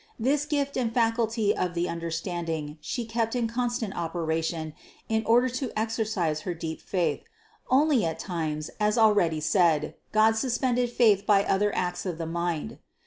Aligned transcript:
This 0.17 0.47
gift 0.47 0.77
and 0.77 0.91
faculty 0.91 1.55
of 1.55 1.75
the 1.75 1.87
understanding 1.87 2.79
She 2.81 3.05
kept 3.05 3.35
in 3.35 3.47
constant 3.47 3.95
operation 3.95 4.73
in 5.09 5.23
order 5.27 5.47
to 5.49 5.71
exercise 5.77 6.41
her 6.41 6.55
deep 6.55 6.81
faith; 6.81 7.21
only 7.69 8.03
at 8.03 8.17
times, 8.17 8.71
as 8.79 8.97
already 8.97 9.39
said, 9.39 9.93
God 10.11 10.35
suspended 10.35 10.89
faith 10.89 11.27
by 11.27 11.43
other 11.43 11.71
acts 11.75 12.07
of 12.07 12.17
the 12.17 12.25
mind 12.25 12.71
(No. 12.71 12.77